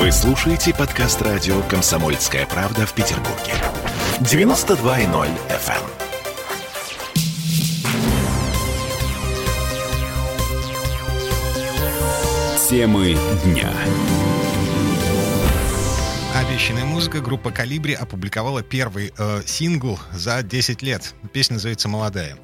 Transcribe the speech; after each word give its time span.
Вы 0.00 0.10
слушаете 0.12 0.72
подкаст 0.72 1.20
радио 1.20 1.60
«Комсомольская 1.68 2.46
правда» 2.46 2.86
в 2.86 2.94
Петербурге. 2.94 3.52
92.0 4.20 5.28
FM. 5.50 5.84
Темы 12.70 13.14
дня. 13.44 13.70
Обещанная 16.34 16.86
музыка. 16.86 17.20
Группа 17.20 17.50
«Калибри» 17.50 17.92
опубликовала 17.92 18.62
первый 18.62 19.12
э, 19.18 19.42
сингл 19.44 20.00
за 20.14 20.42
10 20.42 20.80
лет. 20.80 21.14
Песня 21.34 21.56
называется 21.56 21.90
«Молодая». 21.90 22.38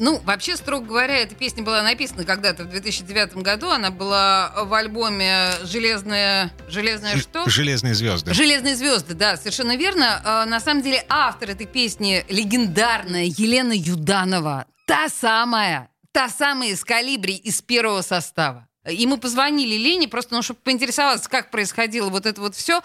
Ну, 0.00 0.18
вообще, 0.24 0.56
строго 0.56 0.86
говоря, 0.86 1.18
эта 1.18 1.34
песня 1.34 1.62
была 1.62 1.82
написана 1.82 2.24
когда-то 2.24 2.64
в 2.64 2.70
2009 2.70 3.36
году. 3.36 3.68
Она 3.68 3.90
была 3.90 4.50
в 4.64 4.72
альбоме 4.72 5.50
«Железная...» 5.64 6.50
«Железная 6.68 7.18
что?» 7.18 7.46
«Железные 7.50 7.94
звезды». 7.94 8.32
«Железные 8.32 8.76
звезды», 8.76 9.12
да, 9.12 9.36
совершенно 9.36 9.76
верно. 9.76 10.22
А, 10.24 10.46
на 10.46 10.58
самом 10.58 10.82
деле, 10.82 11.04
автор 11.10 11.50
этой 11.50 11.66
песни 11.66 12.24
легендарная 12.30 13.24
Елена 13.24 13.74
Юданова. 13.74 14.64
Та 14.86 15.10
самая, 15.10 15.90
та 16.12 16.30
самая 16.30 16.70
из 16.70 16.82
«Калибри» 16.82 17.34
из 17.34 17.60
первого 17.60 18.00
состава. 18.00 18.66
И 18.88 19.06
мы 19.06 19.18
позвонили 19.18 19.76
Лене, 19.76 20.08
просто 20.08 20.34
ну, 20.34 20.40
чтобы 20.40 20.60
поинтересоваться, 20.64 21.28
как 21.28 21.50
происходило 21.50 22.08
вот 22.08 22.24
это 22.24 22.40
вот 22.40 22.56
все. 22.56 22.80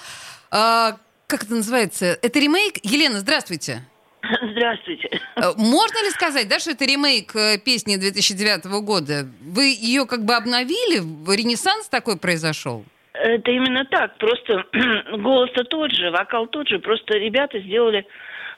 А, 0.51 0.97
как 1.27 1.43
это 1.43 1.55
называется? 1.55 2.19
Это 2.21 2.39
ремейк? 2.39 2.79
Елена, 2.83 3.21
здравствуйте. 3.21 3.87
Здравствуйте. 4.51 5.09
Э, 5.35 5.51
можно 5.57 6.03
ли 6.03 6.09
сказать, 6.11 6.47
да, 6.47 6.59
что 6.59 6.71
это 6.71 6.85
ремейк 6.85 7.35
э, 7.35 7.57
песни 7.57 7.95
2009 7.95 8.65
года? 8.83 9.27
Вы 9.41 9.65
ее 9.65 10.05
как 10.05 10.25
бы 10.25 10.35
обновили? 10.35 10.99
Ренессанс 11.35 11.87
такой 11.89 12.17
произошел? 12.17 12.85
Это 13.13 13.51
именно 13.51 13.85
так. 13.85 14.17
Просто 14.17 14.65
голос-то 15.17 15.63
тот 15.65 15.91
же, 15.91 16.11
вокал 16.11 16.47
тот 16.47 16.67
же. 16.67 16.79
Просто 16.79 17.17
ребята 17.17 17.59
сделали 17.59 18.05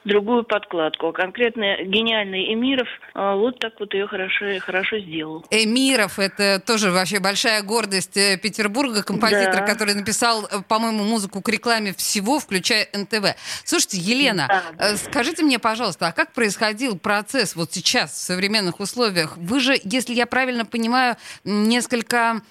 другую 0.04 0.44
подкладку. 0.44 1.08
А 1.08 1.12
конкретно 1.12 1.76
гениальный 1.84 2.52
Эмиров 2.52 2.88
а, 3.14 3.36
вот 3.36 3.58
так 3.58 3.74
вот 3.78 3.94
ее 3.94 4.06
хорошо, 4.06 4.46
хорошо 4.60 4.98
сделал. 4.98 5.44
Эмиров— 5.50 6.18
это 6.20 6.60
тоже 6.64 6.90
вообще 6.90 7.20
большая 7.20 7.62
гордость 7.62 8.16
э, 8.16 8.38
Петербурга, 8.38 9.02
композитор, 9.02 9.56
да. 9.56 9.66
который 9.66 9.94
написал, 9.94 10.46
э, 10.46 10.62
по-моему, 10.66 11.04
музыку 11.04 11.40
к 11.42 11.48
рекламе 11.48 11.94
всего, 11.94 12.38
включая 12.38 12.88
НТВ. 12.92 13.36
Слушайте, 13.64 13.98
Елена, 13.98 14.46
да. 14.78 14.90
Э, 14.90 14.96
скажите 14.96 15.42
мне, 15.42 15.58
пожалуйста, 15.58 16.08
а 16.08 16.12
как 16.12 16.32
происходил 16.32 16.98
процесс 16.98 17.56
вот 17.56 17.72
сейчас 17.72 18.12
в 18.12 18.16
современных 18.16 18.80
условиях? 18.80 19.36
Вы 19.36 19.60
же, 19.60 19.76
если 19.84 20.14
я 20.14 20.26
правильно 20.26 20.64
понимаю, 20.64 21.16
несколько 21.44 22.42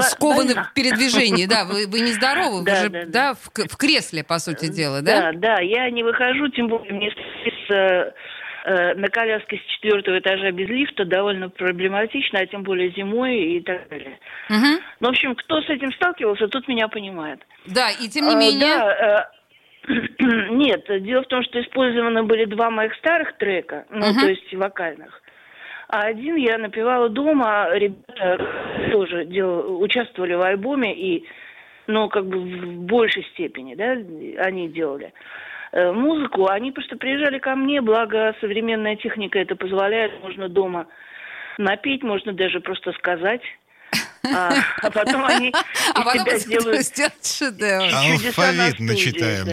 скованы 0.00 0.54
в 0.54 0.74
передвижении, 0.74 1.46
да, 1.46 1.64
вы, 1.64 1.86
вы 1.86 2.00
не 2.00 2.12
здоровы, 2.12 2.60
вы 2.60 2.64
да, 2.64 2.76
же 2.76 2.88
да, 2.90 3.04
да, 3.06 3.34
в, 3.34 3.48
в 3.48 3.76
кресле, 3.76 4.22
по 4.22 4.38
сути 4.38 4.68
дела, 4.68 5.00
да? 5.00 5.32
Да, 5.32 5.38
да, 5.38 5.60
я 5.60 5.90
не 5.90 6.02
выхожу, 6.02 6.48
тем 6.48 6.68
более 6.68 6.92
мне 6.92 7.10
с, 7.10 7.70
э, 7.70 8.12
э, 8.64 8.94
на 8.94 9.08
коляске 9.08 9.56
с 9.56 9.72
четвертого 9.74 10.18
этажа 10.18 10.50
без 10.52 10.68
лифта 10.68 11.04
довольно 11.04 11.48
проблематично, 11.48 12.40
а 12.40 12.46
тем 12.46 12.62
более 12.62 12.92
зимой 12.92 13.36
и 13.36 13.60
так 13.60 13.88
далее. 13.88 14.18
Угу. 14.50 14.82
Ну, 15.00 15.08
в 15.08 15.10
общем, 15.10 15.34
кто 15.34 15.62
с 15.62 15.68
этим 15.70 15.92
сталкивался, 15.92 16.48
тот 16.48 16.68
меня 16.68 16.88
понимает. 16.88 17.40
Да, 17.66 17.90
и 17.90 18.08
тем 18.08 18.28
не 18.28 18.36
менее... 18.36 18.74
А, 18.74 18.86
да, 18.86 19.30
нет, 20.50 20.84
дело 21.02 21.22
в 21.22 21.28
том, 21.28 21.42
что 21.42 21.60
использованы 21.60 22.22
были 22.24 22.44
два 22.44 22.70
моих 22.70 22.94
старых 22.96 23.36
трека, 23.38 23.86
ну, 23.90 24.10
угу. 24.10 24.20
то 24.20 24.26
есть 24.26 24.54
вокальных. 24.54 25.22
А 25.92 26.02
один 26.02 26.36
я 26.36 26.56
напевала 26.56 27.08
дома, 27.08 27.68
ребята 27.72 28.38
тоже 28.92 29.24
дел, 29.24 29.82
участвовали 29.82 30.34
в 30.34 30.42
альбоме 30.42 30.94
и, 30.94 31.24
ну, 31.88 32.08
как 32.08 32.26
бы 32.26 32.38
в 32.38 32.82
большей 32.82 33.24
степени, 33.32 33.74
да, 33.74 33.96
они 34.44 34.68
делали 34.68 35.12
э, 35.72 35.90
музыку. 35.90 36.46
Они 36.48 36.70
просто 36.70 36.96
приезжали 36.96 37.40
ко 37.40 37.56
мне, 37.56 37.80
благо 37.80 38.36
современная 38.40 38.94
техника 38.94 39.40
это 39.40 39.56
позволяет, 39.56 40.22
можно 40.22 40.48
дома 40.48 40.86
напеть, 41.58 42.04
можно 42.04 42.32
даже 42.32 42.60
просто 42.60 42.92
сказать. 42.92 43.42
А, 44.24 44.52
а 44.82 44.90
потом 44.90 45.24
они 45.24 45.52
а 45.94 46.02
потом 46.02 46.26
себя 46.26 46.38
сделают 46.38 46.86
шедевр. 47.24 47.94
Алфавит 47.94 48.80
начитаем. 48.80 49.46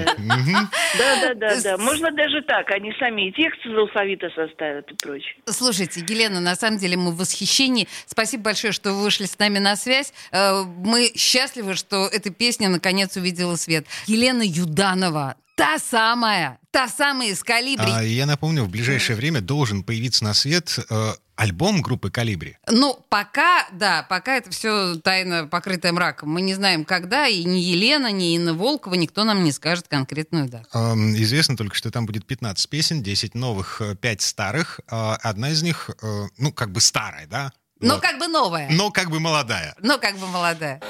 Да, 0.98 1.22
да, 1.22 1.34
да, 1.34 1.62
да. 1.62 1.78
Можно 1.78 2.12
даже 2.12 2.42
так. 2.42 2.70
Они 2.72 2.94
сами 3.00 3.30
и 3.30 3.32
текст 3.32 3.66
из 3.66 3.76
алфавита 3.78 4.30
составят 4.36 4.90
и 4.92 4.96
прочее. 4.96 5.36
Слушайте, 5.46 6.02
Елена, 6.08 6.40
на 6.40 6.56
самом 6.56 6.78
деле 6.78 6.98
мы 6.98 7.12
в 7.12 7.18
восхищении. 7.18 7.88
Спасибо 8.06 8.44
большое, 8.44 8.74
что 8.74 8.94
вы 8.94 9.04
вышли 9.04 9.26
с 9.26 9.38
нами 9.40 9.60
на 9.60 9.76
связь. 9.76 10.14
Э, 10.32 10.64
мы 10.64 11.12
счастливы, 11.16 11.76
что 11.76 12.08
эта 12.08 12.30
песня 12.30 12.70
наконец 12.70 13.16
увидела 13.16 13.56
свет. 13.56 13.86
Елена 14.08 14.44
Юданова, 14.44 15.36
Та 15.58 15.80
самая, 15.80 16.60
та 16.70 16.88
самая 16.88 17.30
из 17.30 17.44
«Калибри». 17.44 17.92
А, 17.92 18.04
я 18.04 18.28
напомню, 18.28 18.64
в 18.64 18.70
ближайшее 18.70 19.16
время 19.16 19.42
должен 19.42 19.82
появиться 19.82 20.24
на 20.24 20.36
свет 20.36 20.78
э, 20.88 21.14
альбом 21.36 21.82
группы 21.82 22.12
«Калибри». 22.12 22.58
Ну, 22.70 23.04
пока, 23.10 23.68
да, 23.72 24.06
пока 24.08 24.38
это 24.38 24.52
все 24.52 24.98
тайна, 24.98 25.48
покрытая 25.48 25.94
мраком. 25.94 26.30
Мы 26.30 26.42
не 26.42 26.54
знаем, 26.54 26.86
когда, 26.86 27.28
и 27.28 27.44
ни 27.44 27.58
Елена, 27.58 28.12
ни 28.12 28.36
Инна 28.36 28.54
Волкова, 28.54 28.94
никто 28.94 29.24
нам 29.24 29.44
не 29.44 29.52
скажет 29.52 29.88
конкретную 29.88 30.48
дату. 30.48 30.68
Э, 30.76 30.94
известно 30.94 31.58
только, 31.58 31.76
что 31.76 31.90
там 31.90 32.06
будет 32.06 32.28
15 32.28 32.70
песен, 32.70 33.02
10 33.02 33.34
новых, 33.34 33.82
5 34.00 34.22
старых. 34.22 34.80
Э, 34.92 35.14
одна 35.24 35.50
из 35.50 35.64
них, 35.64 35.90
э, 35.90 36.28
ну, 36.38 36.54
как 36.54 36.72
бы 36.72 36.82
старая, 36.82 37.26
да? 37.26 37.52
Но 37.80 37.96
вот. 37.96 38.04
как 38.04 38.20
бы 38.20 38.28
новая. 38.28 38.70
Но 38.72 38.92
как 38.92 39.10
бы 39.10 39.20
молодая. 39.20 39.76
Но 39.82 39.98
как 39.98 40.18
бы 40.18 40.28
молодая. 40.28 40.82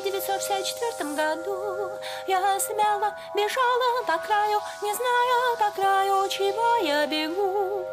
1964 0.00 1.14
году 1.14 1.90
Я 2.26 2.58
смело 2.60 3.14
бежала 3.34 4.02
по 4.06 4.16
краю, 4.18 4.60
не 4.82 4.94
зная 4.94 5.56
по 5.58 5.70
краю, 5.70 6.28
чего 6.30 6.76
я 6.82 7.06
бегу. 7.06 7.86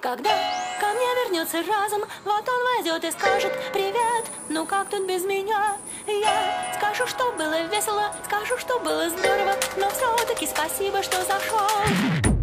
Когда 0.00 0.30
ко 0.78 0.86
мне 0.88 1.14
вернется 1.24 1.56
разум, 1.62 2.04
вот 2.24 2.48
он 2.48 2.76
войдет 2.76 3.04
и 3.04 3.10
скажет 3.10 3.52
«Привет, 3.72 4.26
ну 4.48 4.64
как 4.64 4.90
тут 4.90 5.08
без 5.08 5.24
меня?» 5.24 5.76
Я 6.06 6.74
скажу, 6.76 7.06
что 7.06 7.32
было 7.32 7.62
весело, 7.62 8.12
скажу, 8.24 8.58
что 8.58 8.78
было 8.80 9.08
здорово, 9.08 9.54
но 9.76 9.88
все-таки 9.90 10.46
спасибо, 10.46 11.02
что 11.02 11.16
зашел. 11.24 12.33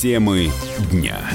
Темы 0.00 0.52
дня. 0.92 1.28